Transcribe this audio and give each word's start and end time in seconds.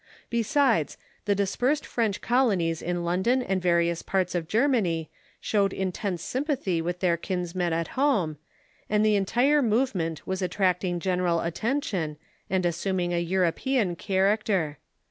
Besides, 0.31 0.97
the 1.25 1.35
dispersed 1.35 1.85
French 1.85 2.21
colonies 2.21 2.81
in 2.81 3.03
London 3.05 3.43
and 3.43 3.61
various 3.61 4.01
parts 4.01 4.33
of 4.33 4.47
Germany 4.47 5.11
showed 5.39 5.73
intense 5.73 6.23
sympathy 6.23 6.81
with 6.81 7.01
their 7.01 7.17
kinsmen 7.17 7.71
at 7.71 7.89
home, 7.89 8.39
and 8.89 9.05
the 9.05 9.13
entire 9.15 9.61
movement 9.61 10.23
Avas 10.25 10.41
attracting 10.41 10.99
general 11.01 11.41
attention 11.41 12.17
and 12.49 12.65
assuming 12.65 13.13
a 13.13 13.19
European 13.21 13.95
character. 13.95 14.79